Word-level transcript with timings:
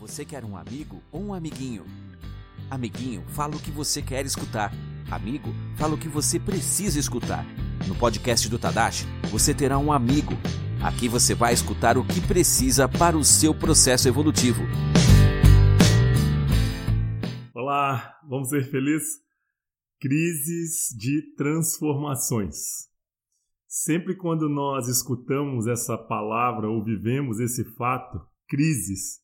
Você 0.00 0.24
quer 0.24 0.46
um 0.46 0.56
amigo 0.56 1.02
ou 1.12 1.22
um 1.22 1.34
amiguinho? 1.34 1.84
Amiguinho, 2.70 3.22
fala 3.28 3.54
o 3.54 3.60
que 3.60 3.70
você 3.70 4.00
quer 4.00 4.24
escutar. 4.24 4.72
Amigo, 5.10 5.50
fala 5.76 5.94
o 5.94 5.98
que 5.98 6.08
você 6.08 6.40
precisa 6.40 6.98
escutar. 6.98 7.44
No 7.86 7.94
podcast 7.94 8.48
do 8.48 8.58
Tadashi, 8.58 9.04
você 9.30 9.52
terá 9.52 9.76
um 9.76 9.92
amigo. 9.92 10.32
Aqui 10.82 11.06
você 11.06 11.34
vai 11.34 11.52
escutar 11.52 11.98
o 11.98 12.04
que 12.04 12.18
precisa 12.26 12.88
para 12.88 13.14
o 13.14 13.22
seu 13.22 13.54
processo 13.54 14.08
evolutivo. 14.08 14.62
Olá, 17.54 18.18
vamos 18.26 18.48
ser 18.48 18.70
felizes? 18.70 19.18
Crises 20.00 20.96
de 20.96 21.34
transformações. 21.36 22.88
Sempre 23.68 24.16
quando 24.16 24.48
nós 24.48 24.88
escutamos 24.88 25.66
essa 25.66 25.98
palavra 25.98 26.70
ou 26.70 26.82
vivemos 26.82 27.38
esse 27.38 27.64
fato, 27.76 28.18
crises, 28.48 29.20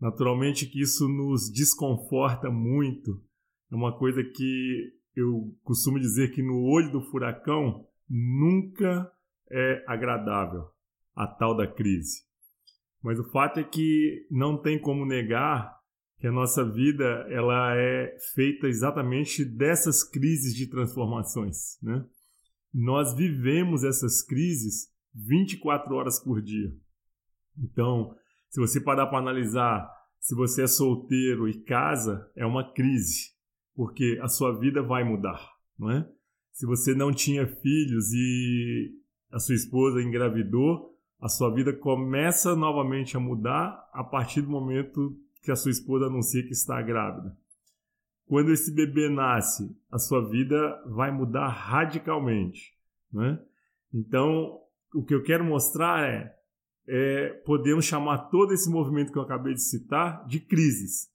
naturalmente 0.00 0.66
que 0.66 0.80
isso 0.80 1.08
nos 1.08 1.50
desconforta 1.50 2.50
muito. 2.50 3.22
É 3.70 3.74
uma 3.74 3.96
coisa 3.96 4.22
que 4.22 4.92
eu 5.14 5.54
costumo 5.62 5.98
dizer 5.98 6.32
que 6.32 6.42
no 6.42 6.62
olho 6.62 6.92
do 6.92 7.02
furacão 7.10 7.86
nunca 8.08 9.10
é 9.50 9.84
agradável 9.86 10.66
a 11.14 11.26
tal 11.26 11.56
da 11.56 11.66
crise. 11.66 12.22
Mas 13.02 13.18
o 13.18 13.30
fato 13.30 13.60
é 13.60 13.64
que 13.64 14.26
não 14.30 14.60
tem 14.60 14.80
como 14.80 15.04
negar 15.04 15.76
que 16.18 16.26
a 16.26 16.32
nossa 16.32 16.64
vida 16.64 17.04
ela 17.30 17.76
é 17.76 18.16
feita 18.34 18.66
exatamente 18.66 19.44
dessas 19.44 20.02
crises 20.02 20.54
de 20.54 20.66
transformações, 20.66 21.78
né? 21.80 22.04
nós 22.72 23.14
vivemos 23.14 23.84
essas 23.84 24.22
crises 24.22 24.88
24 25.14 25.94
horas 25.94 26.22
por 26.22 26.42
dia. 26.42 26.72
Então, 27.56 28.14
se 28.48 28.60
você 28.60 28.80
parar 28.80 29.06
para 29.06 29.18
analisar 29.18 29.88
se 30.20 30.34
você 30.34 30.64
é 30.64 30.66
solteiro 30.66 31.48
e 31.48 31.62
casa, 31.62 32.30
é 32.36 32.44
uma 32.44 32.72
crise, 32.72 33.30
porque 33.74 34.18
a 34.22 34.28
sua 34.28 34.58
vida 34.58 34.82
vai 34.82 35.04
mudar, 35.04 35.40
não 35.78 35.90
é? 35.90 36.08
Se 36.52 36.66
você 36.66 36.94
não 36.94 37.12
tinha 37.12 37.46
filhos 37.46 38.12
e 38.12 38.92
a 39.30 39.38
sua 39.38 39.54
esposa 39.54 40.02
engravidou, 40.02 40.98
a 41.20 41.28
sua 41.28 41.52
vida 41.54 41.72
começa 41.72 42.54
novamente 42.56 43.16
a 43.16 43.20
mudar 43.20 43.88
a 43.92 44.02
partir 44.02 44.42
do 44.42 44.50
momento 44.50 45.16
que 45.42 45.50
a 45.50 45.56
sua 45.56 45.70
esposa 45.70 46.06
anuncia 46.06 46.42
que 46.42 46.52
está 46.52 46.82
grávida. 46.82 47.36
Quando 48.26 48.52
esse 48.52 48.74
bebê 48.74 49.08
nasce, 49.08 49.74
a 49.90 49.98
sua 49.98 50.28
vida 50.28 50.82
vai 50.86 51.10
mudar 51.10 51.48
radicalmente. 51.48 52.74
Né? 53.12 53.40
Então, 53.94 54.60
o 54.94 55.02
que 55.02 55.14
eu 55.14 55.22
quero 55.22 55.44
mostrar 55.44 56.06
é, 56.06 56.37
é, 56.88 57.28
podemos 57.44 57.84
chamar 57.84 58.30
todo 58.30 58.54
esse 58.54 58.70
movimento 58.70 59.12
que 59.12 59.18
eu 59.18 59.22
acabei 59.22 59.52
de 59.52 59.62
citar 59.62 60.26
de 60.26 60.40
crises. 60.40 61.10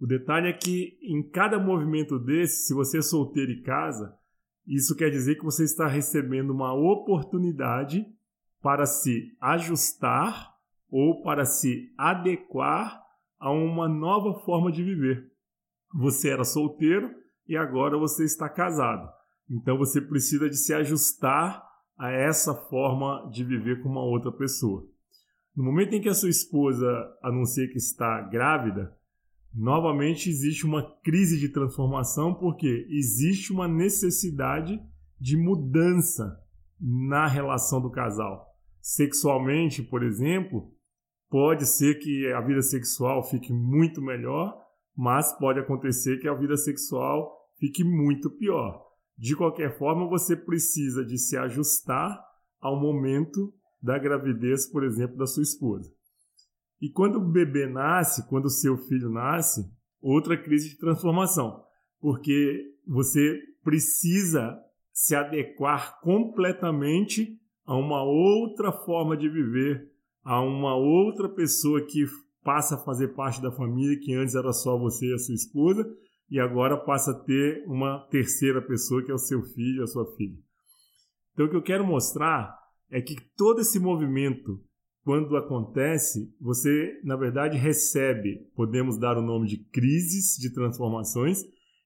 O 0.00 0.06
detalhe 0.06 0.48
é 0.48 0.52
que 0.52 0.96
em 1.02 1.20
cada 1.28 1.58
movimento 1.58 2.16
desse, 2.16 2.68
se 2.68 2.72
você 2.72 2.98
é 2.98 3.02
solteiro 3.02 3.50
e 3.50 3.60
casa, 3.60 4.16
isso 4.66 4.94
quer 4.94 5.10
dizer 5.10 5.34
que 5.34 5.44
você 5.44 5.64
está 5.64 5.88
recebendo 5.88 6.50
uma 6.50 6.72
oportunidade 6.72 8.06
para 8.62 8.86
se 8.86 9.36
ajustar 9.40 10.54
ou 10.88 11.22
para 11.22 11.44
se 11.44 11.92
adequar 11.98 13.02
a 13.38 13.50
uma 13.50 13.88
nova 13.88 14.38
forma 14.44 14.70
de 14.70 14.84
viver. 14.84 15.28
Você 15.92 16.30
era 16.30 16.44
solteiro 16.44 17.12
e 17.48 17.56
agora 17.56 17.98
você 17.98 18.24
está 18.24 18.48
casado. 18.48 19.10
Então 19.50 19.76
você 19.76 20.00
precisa 20.00 20.48
de 20.48 20.56
se 20.56 20.72
ajustar 20.72 21.68
a 21.98 22.12
essa 22.12 22.54
forma 22.54 23.28
de 23.32 23.42
viver 23.42 23.82
com 23.82 23.88
uma 23.88 24.04
outra 24.04 24.30
pessoa. 24.30 24.88
No 25.60 25.66
momento 25.66 25.92
em 25.92 26.00
que 26.00 26.08
a 26.08 26.14
sua 26.14 26.30
esposa 26.30 26.88
anuncia 27.22 27.68
que 27.68 27.76
está 27.76 28.22
grávida, 28.22 28.96
novamente 29.54 30.30
existe 30.30 30.64
uma 30.64 30.82
crise 31.02 31.38
de 31.38 31.50
transformação 31.50 32.32
porque 32.32 32.86
existe 32.88 33.52
uma 33.52 33.68
necessidade 33.68 34.80
de 35.20 35.36
mudança 35.36 36.40
na 36.80 37.26
relação 37.26 37.78
do 37.78 37.90
casal. 37.90 38.46
Sexualmente, 38.80 39.82
por 39.82 40.02
exemplo, 40.02 40.72
pode 41.28 41.66
ser 41.66 41.98
que 41.98 42.32
a 42.32 42.40
vida 42.40 42.62
sexual 42.62 43.22
fique 43.22 43.52
muito 43.52 44.00
melhor, 44.00 44.58
mas 44.96 45.30
pode 45.38 45.60
acontecer 45.60 46.20
que 46.20 46.28
a 46.28 46.32
vida 46.32 46.56
sexual 46.56 47.36
fique 47.58 47.84
muito 47.84 48.30
pior. 48.30 48.82
De 49.14 49.36
qualquer 49.36 49.76
forma, 49.76 50.08
você 50.08 50.34
precisa 50.34 51.04
de 51.04 51.18
se 51.18 51.36
ajustar 51.36 52.18
ao 52.62 52.80
momento 52.80 53.52
da 53.82 53.98
gravidez, 53.98 54.66
por 54.66 54.84
exemplo, 54.84 55.16
da 55.16 55.26
sua 55.26 55.42
esposa. 55.42 55.90
E 56.80 56.90
quando 56.90 57.16
o 57.16 57.30
bebê 57.30 57.66
nasce, 57.66 58.26
quando 58.28 58.46
o 58.46 58.50
seu 58.50 58.76
filho 58.76 59.10
nasce, 59.10 59.64
outra 60.00 60.36
crise 60.36 60.70
de 60.70 60.78
transformação, 60.78 61.62
porque 62.00 62.74
você 62.86 63.38
precisa 63.62 64.58
se 64.92 65.14
adequar 65.14 66.00
completamente 66.00 67.38
a 67.66 67.76
uma 67.76 68.02
outra 68.02 68.72
forma 68.72 69.16
de 69.16 69.28
viver, 69.28 69.88
a 70.24 70.40
uma 70.40 70.74
outra 70.74 71.28
pessoa 71.28 71.84
que 71.86 72.04
passa 72.42 72.74
a 72.74 72.84
fazer 72.84 73.08
parte 73.08 73.40
da 73.40 73.52
família, 73.52 74.00
que 74.00 74.14
antes 74.14 74.34
era 74.34 74.52
só 74.52 74.78
você 74.78 75.06
e 75.06 75.14
a 75.14 75.18
sua 75.18 75.34
esposa, 75.34 75.86
e 76.30 76.38
agora 76.38 76.76
passa 76.76 77.10
a 77.10 77.18
ter 77.24 77.64
uma 77.66 78.06
terceira 78.10 78.62
pessoa, 78.62 79.04
que 79.04 79.10
é 79.10 79.14
o 79.14 79.18
seu 79.18 79.42
filho, 79.42 79.82
a 79.82 79.86
sua 79.86 80.06
filha. 80.16 80.38
Então, 81.32 81.46
o 81.46 81.50
que 81.50 81.56
eu 81.56 81.62
quero 81.62 81.86
mostrar 81.86 82.59
é 82.90 83.00
que 83.00 83.16
todo 83.36 83.60
esse 83.60 83.78
movimento, 83.78 84.60
quando 85.04 85.36
acontece, 85.36 86.34
você, 86.40 87.00
na 87.04 87.16
verdade, 87.16 87.56
recebe, 87.56 88.50
podemos 88.54 88.98
dar 88.98 89.16
o 89.16 89.22
nome 89.22 89.46
de 89.46 89.58
crises 89.70 90.36
de 90.36 90.52
transformações, 90.52 91.40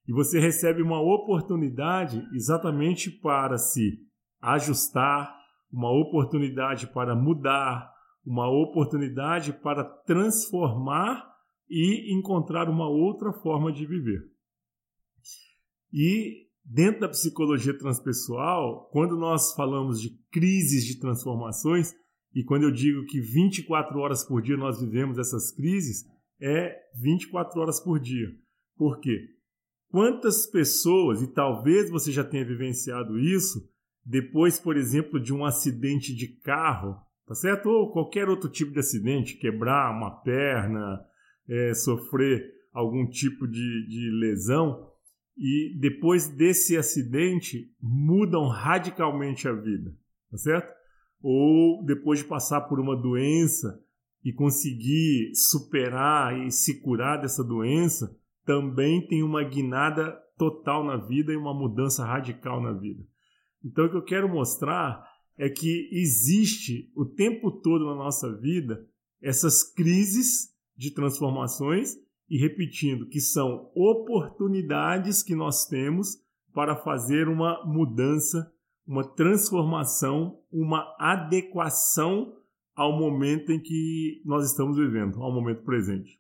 e 0.07 0.13
você 0.13 0.39
recebe 0.39 0.83
uma 0.83 1.01
oportunidade 1.01 2.23
exatamente 2.35 3.11
para 3.11 3.57
se 3.57 3.99
ajustar, 4.41 5.35
uma 5.73 5.91
oportunidade 5.91 6.87
para 6.87 7.17
mudar, 7.17 7.91
uma 8.25 8.49
oportunidade 8.49 9.53
para 9.53 9.85
transformar 9.85 11.35
e 11.69 12.15
encontrar 12.17 12.69
uma 12.69 12.89
outra 12.89 13.33
forma 13.33 13.73
de 13.73 13.87
viver. 13.87 14.21
E 15.93 16.44
dentro 16.65 17.01
da 17.01 17.09
psicologia 17.09 17.77
transpessoal, 17.77 18.89
quando 18.91 19.17
nós 19.17 19.53
falamos 19.55 20.01
de 20.01 20.11
crises 20.33 20.85
de 20.85 20.99
transformações, 20.99 21.93
e 22.35 22.43
quando 22.43 22.65
eu 22.65 22.71
digo 22.71 23.05
que 23.05 23.21
24 23.21 23.99
horas 23.99 24.25
por 24.25 24.43
dia 24.43 24.57
nós 24.57 24.81
vivemos 24.81 25.19
essas 25.19 25.53
crises, 25.53 26.05
é 26.41 26.75
24 27.01 27.61
horas 27.61 27.81
por 27.81 28.01
dia. 28.01 28.29
Por 28.77 28.99
quê? 28.99 29.29
Quantas 29.89 30.47
pessoas, 30.47 31.23
e 31.23 31.33
talvez 31.33 31.91
você 31.91 32.11
já 32.11 32.25
tenha 32.25 32.45
vivenciado 32.45 33.19
isso, 33.19 33.61
depois, 34.05 34.59
por 34.59 34.77
exemplo, 34.77 35.21
de 35.21 35.33
um 35.33 35.45
acidente 35.45 36.15
de 36.15 36.27
carro, 36.41 36.97
tá 37.27 37.35
certo? 37.35 37.67
Ou 37.67 37.93
qualquer 37.93 38.29
outro 38.29 38.51
tipo 38.51 38.73
de 38.73 38.81
acidente, 38.81 39.39
quebrar 39.39 39.97
uma 39.97 40.21
perna, 40.23 41.01
é, 41.49 41.73
sofrer 41.75 42.45
algum 42.73 43.09
tipo 43.09 43.47
de, 43.47 43.87
de 43.87 44.11
lesão, 44.11 44.91
e 45.37 45.77
depois 45.79 46.29
desse 46.29 46.77
acidente 46.77 47.73
mudam 47.81 48.47
radicalmente 48.47 49.49
a 49.49 49.53
vida, 49.53 49.95
tá 50.31 50.37
certo? 50.37 50.73
Ou 51.23 51.85
depois 51.85 52.21
de 52.21 52.27
passar 52.27 52.63
por 52.63 52.79
uma 52.79 52.97
doença 52.97 53.81
e 54.25 54.33
conseguir 54.33 55.33
superar 55.35 56.39
e 56.39 56.51
se 56.51 56.81
curar 56.81 57.21
dessa 57.21 57.43
doença, 57.43 58.17
também 58.45 59.07
tem 59.07 59.23
uma 59.23 59.43
guinada 59.43 60.13
total 60.37 60.85
na 60.85 60.97
vida 60.97 61.33
e 61.33 61.37
uma 61.37 61.55
mudança 61.55 62.05
radical 62.05 62.63
na 62.63 62.73
vida. 62.73 63.05
Então 63.65 63.87
o 63.87 63.91
que 63.91 63.97
eu 63.97 64.05
quero 64.05 64.29
mostrar 64.29 65.05
é 65.37 65.49
que 65.49 65.89
existe 65.93 66.93
o 66.95 67.05
tempo 67.05 67.51
todo 67.51 67.87
na 67.87 67.95
nossa 67.95 68.33
vida 68.39 68.87
essas 69.21 69.63
crises 69.63 70.55
de 70.77 70.93
transformações 70.93 71.97
e 72.35 72.37
repetindo 72.37 73.07
que 73.07 73.21
são 73.21 73.71
oportunidades 73.77 75.23
que 75.23 75.37
nós 75.37 75.67
temos 75.67 76.17
para 76.53 76.75
fazer 76.75 77.29
uma 77.29 77.65
mudança, 77.65 78.53
uma 78.85 79.05
transformação, 79.05 80.41
uma 80.51 80.97
adequação 80.99 82.35
ao 82.75 82.99
momento 82.99 83.53
em 83.53 83.61
que 83.61 84.21
nós 84.25 84.51
estamos 84.51 84.77
vivendo, 84.77 85.23
ao 85.23 85.33
momento 85.33 85.63
presente. 85.63 86.19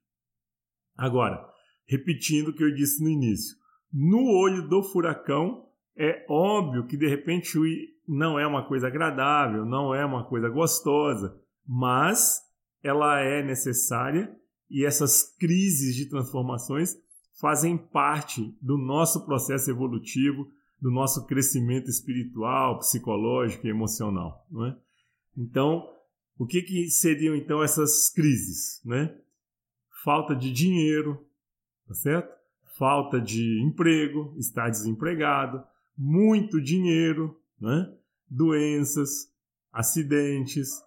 Agora, 0.97 1.45
repetindo 1.85 2.51
o 2.51 2.55
que 2.55 2.63
eu 2.63 2.73
disse 2.73 3.03
no 3.03 3.11
início, 3.11 3.57
no 3.93 4.23
olho 4.39 4.69
do 4.69 4.85
furacão 4.85 5.67
é 5.97 6.25
óbvio 6.31 6.87
que 6.87 6.97
de 6.97 7.09
repente 7.09 7.59
não 8.07 8.39
é 8.39 8.47
uma 8.47 8.65
coisa 8.69 8.87
agradável, 8.87 9.67
não 9.67 9.93
é 9.93 10.07
uma 10.07 10.25
coisa 10.29 10.49
gostosa, 10.49 11.37
mas 11.67 12.41
ela 12.85 13.19
é 13.19 13.43
necessária 13.43 14.33
e 14.75 14.85
essas 14.85 15.23
crises 15.39 15.95
de 15.95 16.07
transformações 16.07 16.97
fazem 17.41 17.77
parte 17.77 18.57
do 18.61 18.77
nosso 18.77 19.25
processo 19.25 19.71
evolutivo, 19.71 20.49
do 20.81 20.91
nosso 20.91 21.27
crescimento 21.27 21.89
espiritual, 21.89 22.79
psicológico 22.79 23.67
e 23.67 23.71
emocional. 23.71 24.47
Não 24.51 24.67
é? 24.67 24.77
Então, 25.37 25.89
o 26.39 26.47
que, 26.47 26.63
que 26.63 26.91
seriam 26.91 27.35
então 27.35 27.63
essas 27.63 28.11
crises? 28.11 28.81
Né? 28.85 29.17
falta 30.05 30.37
de 30.37 30.53
dinheiro, 30.53 31.27
tá 31.89 31.95
certo? 31.95 32.35
Falta 32.79 33.19
de 33.19 33.63
emprego, 33.63 34.35
estar 34.37 34.69
desempregado, 34.69 35.65
muito 35.97 36.61
dinheiro, 36.61 37.41
né? 37.59 37.91
doenças, 38.29 39.33
acidentes, 39.73 40.83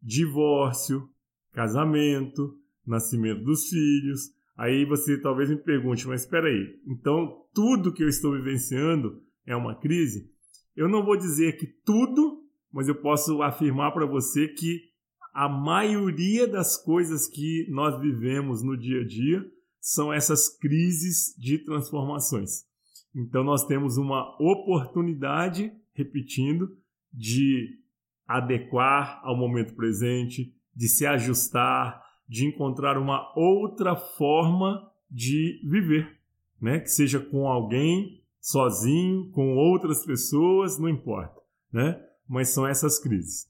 divórcio, 0.00 1.10
casamento, 1.52 2.56
nascimento 2.86 3.42
dos 3.42 3.68
filhos. 3.68 4.30
Aí 4.56 4.84
você 4.84 5.20
talvez 5.20 5.48
me 5.48 5.56
pergunte, 5.56 6.06
mas 6.06 6.22
espera 6.22 6.48
aí, 6.48 6.80
então 6.86 7.46
tudo 7.54 7.92
que 7.92 8.02
eu 8.02 8.08
estou 8.08 8.32
vivenciando 8.32 9.20
é 9.46 9.56
uma 9.56 9.74
crise? 9.74 10.30
Eu 10.76 10.88
não 10.88 11.04
vou 11.04 11.16
dizer 11.16 11.56
que 11.56 11.66
tudo, 11.66 12.42
mas 12.72 12.88
eu 12.88 12.94
posso 12.94 13.42
afirmar 13.42 13.92
para 13.92 14.06
você 14.06 14.48
que 14.48 14.92
a 15.34 15.48
maioria 15.48 16.46
das 16.46 16.76
coisas 16.76 17.26
que 17.26 17.66
nós 17.70 17.98
vivemos 18.00 18.62
no 18.62 18.76
dia 18.76 19.00
a 19.00 19.06
dia 19.06 19.44
são 19.80 20.12
essas 20.12 20.48
crises 20.58 21.34
de 21.38 21.58
transformações. 21.58 22.64
Então 23.14 23.42
nós 23.42 23.66
temos 23.66 23.96
uma 23.96 24.36
oportunidade, 24.40 25.72
repetindo, 25.94 26.68
de 27.12 27.78
adequar 28.26 29.20
ao 29.22 29.36
momento 29.36 29.74
presente, 29.74 30.54
de 30.74 30.88
se 30.88 31.04
ajustar, 31.06 32.01
de 32.32 32.46
encontrar 32.46 32.96
uma 32.96 33.30
outra 33.36 33.94
forma 33.94 34.90
de 35.10 35.60
viver, 35.68 36.18
né? 36.58 36.80
Que 36.80 36.88
seja 36.88 37.20
com 37.20 37.46
alguém, 37.46 38.24
sozinho, 38.40 39.30
com 39.32 39.54
outras 39.54 40.06
pessoas, 40.06 40.78
não 40.78 40.88
importa, 40.88 41.38
né? 41.70 42.02
Mas 42.26 42.48
são 42.48 42.66
essas 42.66 42.98
crises. 42.98 43.46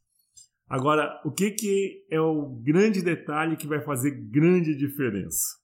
Agora, 0.68 1.22
o 1.24 1.30
que, 1.30 1.52
que 1.52 2.04
é 2.10 2.20
o 2.20 2.60
grande 2.60 3.00
detalhe 3.02 3.56
que 3.56 3.68
vai 3.68 3.80
fazer 3.84 4.10
grande 4.10 4.74
diferença? 4.74 5.60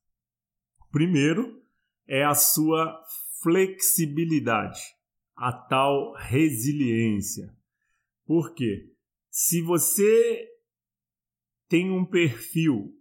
Primeiro, 0.92 1.60
é 2.06 2.24
a 2.24 2.34
sua 2.34 3.02
flexibilidade, 3.42 4.78
a 5.34 5.52
tal 5.52 6.14
resiliência. 6.14 7.52
Por 8.24 8.54
quê? 8.54 8.92
Se 9.28 9.60
você 9.60 10.46
tem 11.68 11.90
um 11.90 12.04
perfil 12.04 12.94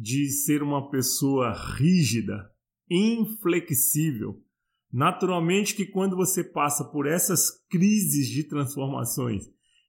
de 0.00 0.30
ser 0.30 0.62
uma 0.62 0.90
pessoa 0.90 1.52
rígida, 1.76 2.50
inflexível, 2.88 4.42
naturalmente 4.90 5.74
que 5.74 5.84
quando 5.84 6.16
você 6.16 6.42
passa 6.42 6.84
por 6.84 7.06
essas 7.06 7.50
crises 7.68 8.26
de 8.28 8.44
transformações 8.44 9.44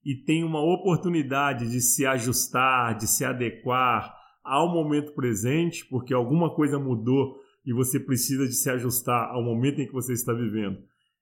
e 0.05 0.15
tem 0.15 0.43
uma 0.43 0.59
oportunidade 0.59 1.71
de 1.71 1.79
se 1.79 2.05
ajustar, 2.05 2.97
de 2.97 3.07
se 3.07 3.23
adequar 3.23 4.13
ao 4.43 4.69
momento 4.73 5.13
presente, 5.13 5.85
porque 5.85 6.13
alguma 6.13 6.53
coisa 6.53 6.77
mudou 6.77 7.37
e 7.65 7.71
você 7.71 7.97
precisa 7.97 8.45
de 8.45 8.53
se 8.53 8.69
ajustar 8.69 9.29
ao 9.29 9.41
momento 9.41 9.79
em 9.79 9.87
que 9.87 9.93
você 9.93 10.11
está 10.11 10.33
vivendo. 10.33 10.77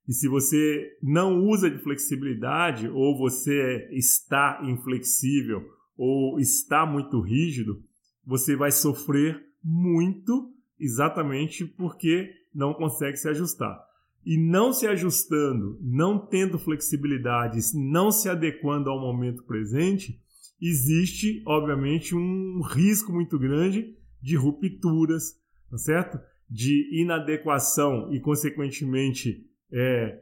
E 0.08 0.14
se 0.14 0.28
você 0.28 0.98
não 1.04 1.46
usa 1.46 1.70
de 1.70 1.78
flexibilidade 1.78 2.90
ou 2.90 3.16
você 3.16 3.88
está 3.92 4.60
inflexível 4.64 5.62
ou 5.96 6.40
está 6.40 6.88
muito 6.88 7.22
rígido, 7.22 7.84
você 8.26 8.56
vai 8.56 8.72
sofrer 8.72 9.44
muito 9.64 10.54
exatamente 10.80 11.66
porque 11.66 12.32
não 12.54 12.74
consegue 12.74 13.18
se 13.18 13.28
ajustar. 13.28 13.80
E 14.26 14.38
não 14.38 14.74
se 14.74 14.86
ajustando, 14.86 15.78
não 15.82 16.20
tendo 16.20 16.60
flexibilidade, 16.60 17.60
não 17.74 18.12
se 18.12 18.30
adequando 18.30 18.90
ao 18.90 19.00
momento 19.00 19.44
presente, 19.44 20.20
existe, 20.62 21.42
obviamente, 21.46 22.16
um 22.16 22.62
risco 22.62 23.14
muito 23.14 23.40
grande 23.40 23.96
de 24.22 24.36
rupturas, 24.36 25.36
tá 25.70 25.78
certo? 25.78 26.20
De 26.50 27.02
inadequação 27.02 28.14
e, 28.14 28.20
consequentemente, 28.20 29.46
é, 29.72 30.20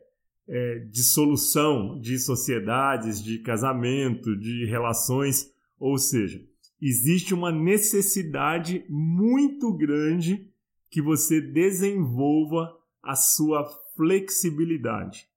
é, 0.47 0.79
dissolução 0.91 1.99
de 1.99 2.19
sociedades, 2.19 3.21
de 3.21 3.39
casamento, 3.39 4.37
de 4.37 4.65
relações, 4.65 5.51
ou 5.79 5.97
seja, 5.97 6.39
existe 6.81 7.33
uma 7.33 7.51
necessidade 7.51 8.85
muito 8.89 9.73
grande 9.73 10.49
que 10.89 11.01
você 11.01 11.41
desenvolva 11.41 12.75
a 13.01 13.15
sua 13.15 13.65
flexibilidade, 13.95 15.27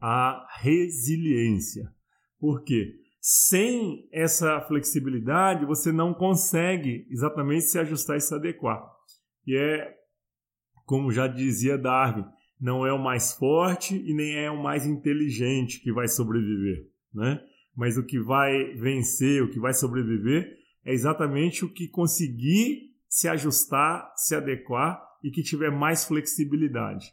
a 0.00 0.46
resiliência. 0.58 1.92
Por 2.38 2.62
quê? 2.62 3.00
Sem 3.20 4.06
essa 4.12 4.60
flexibilidade, 4.62 5.64
você 5.64 5.90
não 5.90 6.12
consegue 6.12 7.06
exatamente 7.08 7.64
se 7.64 7.78
ajustar 7.78 8.18
e 8.18 8.20
se 8.20 8.34
adequar. 8.34 8.84
E 9.46 9.56
é, 9.56 9.94
como 10.84 11.10
já 11.10 11.26
dizia 11.26 11.78
Darwin, 11.78 12.26
não 12.60 12.86
é 12.86 12.92
o 12.92 13.02
mais 13.02 13.32
forte 13.32 13.96
e 13.96 14.12
nem 14.14 14.36
é 14.36 14.50
o 14.50 14.62
mais 14.62 14.86
inteligente 14.86 15.80
que 15.80 15.92
vai 15.92 16.08
sobreviver, 16.08 16.86
né? 17.12 17.42
Mas 17.74 17.96
o 17.96 18.04
que 18.04 18.20
vai 18.20 18.74
vencer, 18.74 19.42
o 19.42 19.50
que 19.50 19.58
vai 19.58 19.72
sobreviver 19.72 20.63
é 20.84 20.92
exatamente 20.92 21.64
o 21.64 21.72
que 21.72 21.88
conseguir 21.88 22.92
se 23.08 23.28
ajustar, 23.28 24.12
se 24.16 24.34
adequar 24.34 25.00
e 25.22 25.30
que 25.30 25.42
tiver 25.42 25.70
mais 25.70 26.04
flexibilidade. 26.04 27.06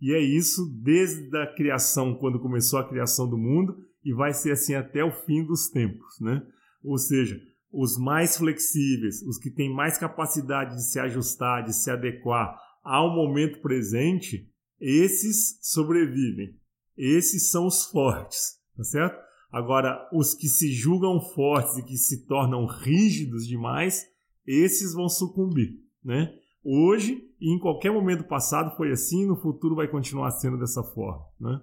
E 0.00 0.12
é 0.12 0.20
isso 0.20 0.66
desde 0.82 1.36
a 1.38 1.46
criação, 1.54 2.14
quando 2.14 2.40
começou 2.40 2.78
a 2.78 2.88
criação 2.88 3.28
do 3.28 3.38
mundo, 3.38 3.76
e 4.04 4.12
vai 4.12 4.32
ser 4.32 4.52
assim 4.52 4.74
até 4.74 5.02
o 5.02 5.10
fim 5.10 5.44
dos 5.44 5.68
tempos, 5.68 6.20
né? 6.20 6.40
Ou 6.84 6.98
seja, 6.98 7.40
os 7.72 7.98
mais 7.98 8.36
flexíveis, 8.36 9.22
os 9.22 9.38
que 9.38 9.50
têm 9.50 9.74
mais 9.74 9.98
capacidade 9.98 10.76
de 10.76 10.84
se 10.84 11.00
ajustar, 11.00 11.64
de 11.64 11.74
se 11.74 11.90
adequar 11.90 12.56
ao 12.84 13.14
momento 13.14 13.60
presente, 13.60 14.48
esses 14.80 15.58
sobrevivem. 15.60 16.54
Esses 16.96 17.50
são 17.50 17.66
os 17.66 17.86
fortes, 17.86 18.58
tá 18.76 18.84
certo? 18.84 19.25
Agora, 19.50 20.08
os 20.12 20.34
que 20.34 20.48
se 20.48 20.72
julgam 20.72 21.20
fortes 21.20 21.78
e 21.78 21.82
que 21.82 21.96
se 21.96 22.26
tornam 22.26 22.66
rígidos 22.66 23.46
demais, 23.46 24.04
esses 24.46 24.92
vão 24.92 25.08
sucumbir, 25.08 25.80
né? 26.04 26.32
Hoje 26.62 27.22
e 27.40 27.54
em 27.54 27.58
qualquer 27.58 27.92
momento 27.92 28.24
passado 28.24 28.76
foi 28.76 28.90
assim, 28.90 29.26
no 29.26 29.36
futuro 29.36 29.76
vai 29.76 29.88
continuar 29.88 30.30
sendo 30.32 30.58
dessa 30.58 30.82
forma, 30.82 31.24
né? 31.40 31.60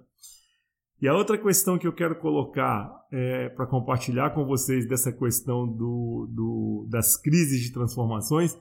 E 1.00 1.08
a 1.08 1.14
outra 1.14 1.36
questão 1.36 1.78
que 1.78 1.86
eu 1.86 1.92
quero 1.92 2.18
colocar 2.18 2.90
é, 3.12 3.50
para 3.50 3.66
compartilhar 3.66 4.30
com 4.30 4.46
vocês 4.46 4.88
dessa 4.88 5.12
questão 5.12 5.66
do, 5.66 6.26
do, 6.30 6.86
das 6.88 7.16
crises 7.16 7.60
de 7.60 7.72
transformações 7.72 8.56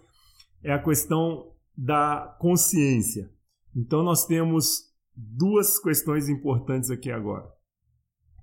é 0.61 0.73
a 0.73 0.83
questão 0.83 1.53
da 1.77 2.35
consciência. 2.39 3.31
Então 3.75 4.03
nós 4.03 4.25
temos 4.25 4.91
duas 5.15 5.79
questões 5.79 6.27
importantes 6.27 6.89
aqui 6.89 7.11
agora. 7.11 7.49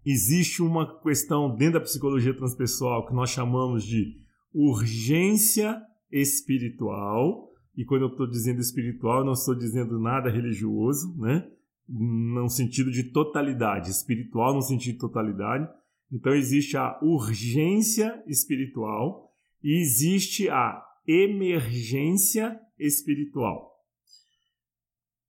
Existe 0.04 0.62
uma 0.62 0.98
questão 1.00 1.54
dentro 1.54 1.74
da 1.74 1.84
psicologia 1.84 2.34
transpessoal 2.34 3.06
que 3.06 3.14
nós 3.14 3.30
chamamos 3.30 3.84
de 3.84 4.16
urgência 4.52 5.80
espiritual. 6.10 7.50
E 7.76 7.84
quando 7.84 8.02
eu 8.02 8.08
estou 8.08 8.26
dizendo 8.26 8.60
espiritual, 8.60 9.24
não 9.24 9.32
estou 9.32 9.54
dizendo 9.54 9.98
nada 9.98 10.30
religioso, 10.30 11.14
né? 11.18 11.46
No 11.88 12.48
sentido 12.48 12.90
de 12.90 13.04
totalidade, 13.04 13.90
espiritual 13.90 14.54
no 14.54 14.62
sentido 14.62 14.94
de 14.94 15.00
totalidade. 15.00 15.68
Então 16.12 16.34
existe 16.34 16.76
a 16.76 16.98
urgência 17.02 18.22
espiritual 18.26 19.30
e 19.62 19.80
existe 19.80 20.48
a 20.48 20.82
emergência 21.06 22.58
espiritual. 22.78 23.69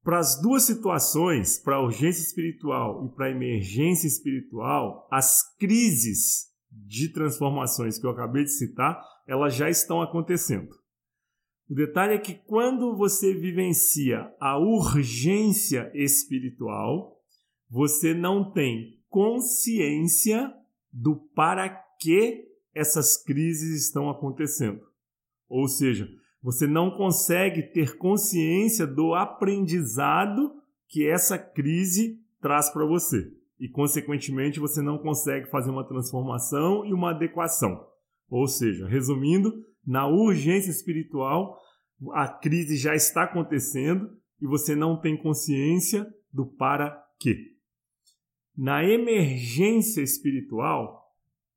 Para 0.03 0.20
as 0.20 0.41
duas 0.41 0.63
situações, 0.63 1.60
para 1.60 1.75
a 1.75 1.84
urgência 1.84 2.22
espiritual 2.22 3.05
e 3.05 3.10
para 3.15 3.27
a 3.27 3.31
emergência 3.31 4.08
espiritual, 4.08 5.08
as 5.12 5.41
crises 5.58 6.51
de 6.72 7.10
transformações 7.10 8.00
que 8.00 8.05
eu 8.05 8.10
acabei 8.10 8.43
de 8.43 8.51
citar, 8.51 9.00
elas 9.27 9.53
já 9.55 9.70
estão 9.70 10.01
acontecendo. 10.01 10.70
O 11.70 11.75
detalhe 11.75 12.13
é 12.15 12.17
que 12.17 12.34
quando 12.34 12.96
você 12.98 13.34
vivencia 13.34 14.34
a 14.39 14.58
urgência 14.58 15.91
espiritual, 15.93 17.22
você 17.70 18.13
não 18.13 18.51
tem 18.51 19.00
consciência 19.08 20.51
do 20.91 21.15
para 21.15 21.70
que 22.00 22.46
essas 22.74 23.15
crises 23.24 23.86
estão 23.86 24.10
acontecendo. 24.10 24.81
Ou 25.48 25.67
seja, 25.67 26.10
você 26.41 26.65
não 26.65 26.91
consegue 26.91 27.62
ter 27.62 27.98
consciência 27.98 28.88
do 28.88 29.13
aprendizado 29.13 30.53
que 30.88 31.07
essa 31.07 31.38
crise 31.38 32.19
traz 32.41 32.69
para 32.69 32.86
você. 32.86 33.31
E, 33.60 33.69
consequentemente, 33.69 34.60
você 34.60 34.81
não 34.81 34.98
consegue 34.98 35.50
fazer 35.50 35.69
uma 35.69 35.88
transformação 35.88 36.83
e 36.86 36.93
uma 36.93 37.12
adequação. 37.12 37.86
Ou 38.27 38.48
seja, 38.48 38.88
resumindo, 38.88 39.53
na 39.86 40.07
urgência 40.07 40.71
espiritual, 40.71 41.60
a 42.13 42.27
crise 42.27 42.75
já 42.75 42.95
está 42.95 43.24
acontecendo 43.24 44.10
e 44.41 44.48
você 44.48 44.75
não 44.75 45.00
tem 45.00 45.15
consciência 45.15 46.07
do 46.33 46.45
para 46.45 47.00
quê. 47.19 47.51
Na 48.57 48.83
emergência 48.83 50.01
espiritual, 50.01 51.01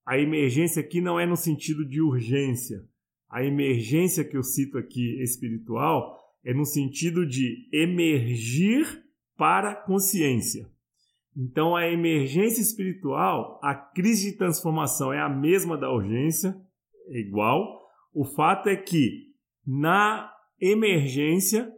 a 0.07 0.19
emergência 0.19 0.81
aqui 0.81 1.01
não 1.01 1.19
é 1.19 1.27
no 1.27 1.37
sentido 1.37 1.89
de 1.89 2.03
urgência, 2.03 2.87
A 3.35 3.43
emergência 3.43 4.23
que 4.23 4.37
eu 4.37 4.45
cito 4.45 4.79
aqui 4.79 5.21
espiritual 5.21 6.17
é 6.45 6.55
no 6.55 6.65
sentido 6.65 7.27
de 7.27 7.69
emergir 7.73 9.05
para 9.37 9.73
a 9.73 9.75
consciência. 9.75 10.71
Então, 11.37 11.75
a 11.75 11.91
emergência 11.91 12.63
espiritual, 12.63 13.59
a 13.61 13.75
crise 13.75 14.31
de 14.31 14.39
transformação 14.39 15.13
é 15.13 15.19
a 15.19 15.29
mesma 15.29 15.77
da 15.77 15.93
urgência, 15.93 16.57
é 17.09 17.19
igual. 17.19 17.83
O 18.13 18.25
fato 18.25 18.69
é 18.69 18.77
que 18.77 19.35
na 19.67 20.33
emergência 20.61 21.75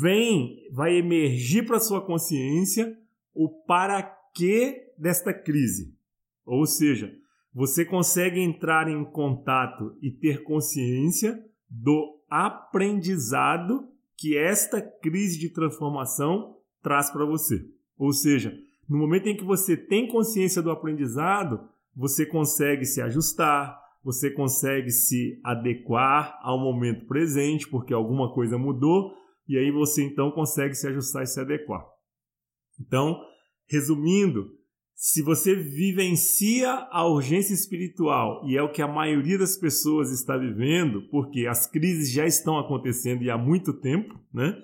vem, 0.00 0.68
vai 0.72 0.96
emergir 0.96 1.64
para 1.64 1.78
sua 1.78 2.04
consciência 2.04 2.98
o 3.32 3.48
para 3.48 4.02
que 4.34 4.92
desta 4.98 5.32
crise. 5.32 5.96
Ou 6.44 6.66
seja, 6.66 7.16
você 7.54 7.84
consegue 7.84 8.40
entrar 8.40 8.88
em 8.88 9.04
contato 9.04 9.96
e 10.00 10.10
ter 10.10 10.42
consciência 10.42 11.38
do 11.68 12.20
aprendizado 12.28 13.88
que 14.16 14.36
esta 14.36 14.80
crise 14.80 15.38
de 15.38 15.50
transformação 15.50 16.56
traz 16.82 17.10
para 17.10 17.24
você. 17.24 17.64
Ou 17.98 18.12
seja, 18.12 18.56
no 18.88 18.98
momento 18.98 19.26
em 19.26 19.36
que 19.36 19.44
você 19.44 19.76
tem 19.76 20.08
consciência 20.08 20.62
do 20.62 20.70
aprendizado, 20.70 21.68
você 21.94 22.24
consegue 22.24 22.84
se 22.84 23.02
ajustar, 23.02 23.78
você 24.02 24.30
consegue 24.30 24.90
se 24.90 25.40
adequar 25.44 26.38
ao 26.42 26.58
momento 26.58 27.06
presente, 27.06 27.68
porque 27.68 27.92
alguma 27.92 28.32
coisa 28.32 28.58
mudou, 28.58 29.14
e 29.46 29.58
aí 29.58 29.70
você 29.70 30.02
então 30.02 30.30
consegue 30.30 30.74
se 30.74 30.88
ajustar 30.88 31.22
e 31.22 31.26
se 31.26 31.40
adequar. 31.40 31.84
Então, 32.80 33.20
resumindo, 33.68 34.50
se 34.94 35.22
você 35.22 35.54
vivencia 35.54 36.70
a 36.90 37.06
urgência 37.06 37.54
espiritual, 37.54 38.42
e 38.46 38.56
é 38.56 38.62
o 38.62 38.70
que 38.70 38.82
a 38.82 38.88
maioria 38.88 39.38
das 39.38 39.56
pessoas 39.56 40.10
está 40.10 40.36
vivendo, 40.36 41.08
porque 41.10 41.46
as 41.46 41.66
crises 41.66 42.12
já 42.12 42.26
estão 42.26 42.58
acontecendo 42.58 43.22
e 43.22 43.30
há 43.30 43.36
muito 43.36 43.72
tempo, 43.80 44.14
né? 44.32 44.56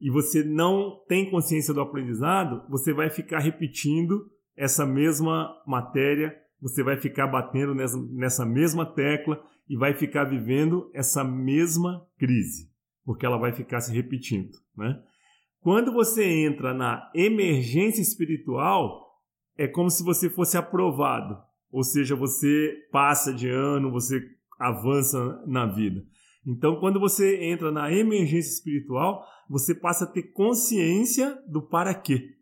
E 0.00 0.10
você 0.10 0.42
não 0.42 1.04
tem 1.08 1.30
consciência 1.30 1.72
do 1.72 1.80
aprendizado, 1.80 2.68
você 2.68 2.92
vai 2.92 3.10
ficar 3.10 3.38
repetindo 3.38 4.30
essa 4.56 4.84
mesma 4.86 5.50
matéria 5.66 6.34
você 6.64 6.82
vai 6.82 6.96
ficar 6.96 7.26
batendo 7.26 7.74
nessa, 7.74 7.98
nessa 8.10 8.46
mesma 8.46 8.86
tecla 8.86 9.38
e 9.68 9.76
vai 9.76 9.92
ficar 9.92 10.24
vivendo 10.24 10.90
essa 10.94 11.22
mesma 11.22 12.02
crise, 12.18 12.70
porque 13.04 13.26
ela 13.26 13.36
vai 13.36 13.52
ficar 13.52 13.82
se 13.82 13.92
repetindo. 13.92 14.48
Né? 14.74 14.98
Quando 15.60 15.92
você 15.92 16.24
entra 16.24 16.72
na 16.72 17.10
emergência 17.14 18.00
espiritual, 18.00 19.13
é 19.56 19.66
como 19.68 19.90
se 19.90 20.02
você 20.02 20.28
fosse 20.28 20.56
aprovado, 20.56 21.36
ou 21.70 21.82
seja, 21.82 22.14
você 22.14 22.74
passa 22.90 23.32
de 23.32 23.48
ano, 23.48 23.90
você 23.90 24.20
avança 24.58 25.42
na 25.46 25.66
vida. 25.66 26.04
Então, 26.46 26.78
quando 26.78 27.00
você 27.00 27.42
entra 27.44 27.72
na 27.72 27.92
emergência 27.92 28.52
espiritual, 28.52 29.24
você 29.48 29.74
passa 29.74 30.04
a 30.04 30.06
ter 30.06 30.24
consciência 30.32 31.38
do 31.48 31.62
para 31.62 31.94
quê 31.94 32.34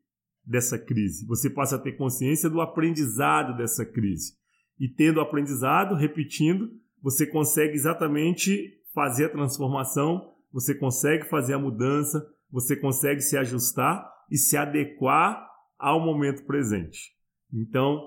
dessa 0.44 0.78
crise. 0.78 1.24
Você 1.26 1.48
passa 1.48 1.76
a 1.76 1.78
ter 1.78 1.92
consciência 1.92 2.50
do 2.50 2.60
aprendizado 2.60 3.56
dessa 3.56 3.84
crise. 3.86 4.34
E 4.78 4.88
tendo 4.88 5.20
aprendizado, 5.20 5.94
repetindo, 5.94 6.68
você 7.00 7.26
consegue 7.26 7.74
exatamente 7.74 8.80
fazer 8.92 9.26
a 9.26 9.32
transformação, 9.32 10.32
você 10.52 10.74
consegue 10.74 11.28
fazer 11.28 11.54
a 11.54 11.58
mudança, 11.58 12.26
você 12.50 12.76
consegue 12.76 13.20
se 13.20 13.36
ajustar 13.36 14.04
e 14.30 14.36
se 14.36 14.56
adequar 14.56 15.48
ao 15.82 16.00
momento 16.00 16.46
presente. 16.46 17.10
Então, 17.52 18.00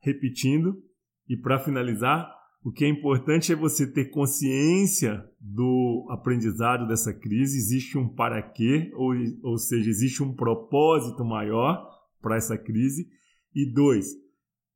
repetindo, 0.00 0.82
e 1.28 1.36
para 1.36 1.60
finalizar, 1.60 2.28
o 2.64 2.72
que 2.72 2.84
é 2.84 2.88
importante 2.88 3.52
é 3.52 3.56
você 3.56 3.86
ter 3.86 4.10
consciência 4.10 5.24
do 5.40 6.08
aprendizado 6.10 6.86
dessa 6.86 7.14
crise, 7.14 7.56
existe 7.56 7.96
um 7.96 8.08
para 8.08 8.42
quê, 8.42 8.90
ou, 8.94 9.14
ou 9.44 9.56
seja, 9.56 9.88
existe 9.88 10.20
um 10.22 10.34
propósito 10.34 11.24
maior 11.24 11.88
para 12.20 12.36
essa 12.36 12.58
crise. 12.58 13.08
E 13.54 13.72
dois, 13.72 14.08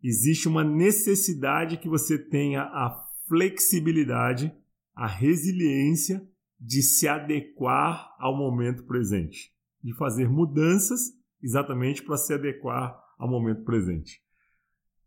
existe 0.02 0.46
uma 0.46 0.62
necessidade 0.62 1.78
que 1.78 1.88
você 1.88 2.16
tenha 2.16 2.62
a 2.62 3.04
flexibilidade, 3.28 4.54
a 4.94 5.08
resiliência 5.08 6.24
de 6.60 6.80
se 6.80 7.08
adequar 7.08 8.14
ao 8.20 8.36
momento 8.36 8.84
presente, 8.84 9.52
de 9.82 9.92
fazer 9.96 10.28
mudanças 10.28 11.16
exatamente 11.42 12.02
para 12.02 12.16
se 12.16 12.32
adequar 12.34 12.98
ao 13.18 13.28
momento 13.28 13.64
presente. 13.64 14.20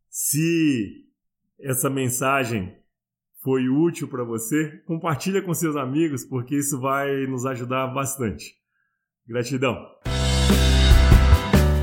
Se 0.10 1.06
essa 1.60 1.90
mensagem 1.90 2.76
foi 3.44 3.70
útil 3.70 4.08
para 4.08 4.24
você, 4.24 4.82
compartilha 4.86 5.42
com 5.42 5.54
seus 5.54 5.76
amigos, 5.76 6.26
porque 6.26 6.58
isso 6.58 6.80
vai 6.80 7.26
nos 7.28 7.46
ajudar 7.46 7.88
bastante. 7.88 8.56
Gratidão. 9.28 9.78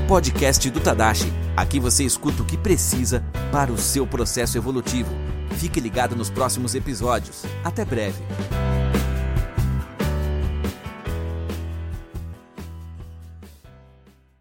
Podcast 0.07 0.69
do 0.69 0.79
Tadashi. 0.79 1.27
Aqui 1.55 1.79
você 1.79 2.03
escuta 2.03 2.41
o 2.41 2.45
que 2.45 2.57
precisa 2.57 3.23
para 3.51 3.71
o 3.71 3.77
seu 3.77 4.05
processo 4.05 4.57
evolutivo. 4.57 5.09
Fique 5.57 5.79
ligado 5.79 6.15
nos 6.15 6.29
próximos 6.29 6.75
episódios. 6.75 7.43
Até 7.63 7.83
breve. 7.83 8.21